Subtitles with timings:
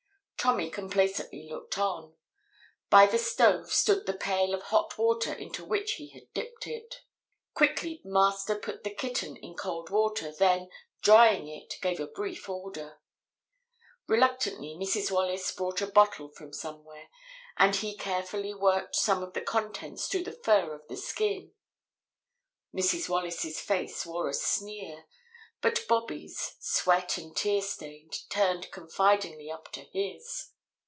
[0.43, 2.15] Tommy complacently looked on.
[2.89, 7.01] By the stove stood the pail of hot water into which he had dipped it.
[7.53, 10.69] Quickly Master put the kitten in cold water, then,
[11.03, 12.99] drying it, gave a brief order.
[14.07, 15.11] Reluctantly Mrs.
[15.11, 17.09] Wallace brought a bottle from somewhere,
[17.57, 21.53] and he carefully worked some of the contents through the fur on the skin.
[22.73, 23.07] Mrs.
[23.07, 25.05] Wallace's face wore a sneer,
[25.63, 30.47] but Bobby's, sweat and tear stained, turned confidingly up to his.